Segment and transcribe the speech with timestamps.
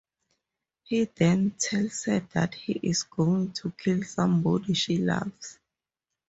[0.81, 5.59] He then tells her that he is going to kill somebody she loves.